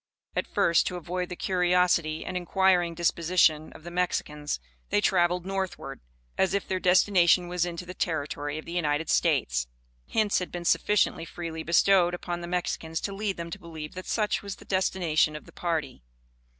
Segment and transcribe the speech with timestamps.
[0.35, 5.99] At first, to avoid the curiosity and inquiring disposition of the Mexicans, they traveled northward,
[6.39, 9.67] as if their destination was into the territory of the United States.
[10.07, 14.07] Hints had been sufficiently freely bestowed upon the Mexicans to lead them to believe that
[14.07, 16.01] such was the destination of the party.